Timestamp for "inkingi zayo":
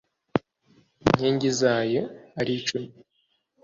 1.05-2.03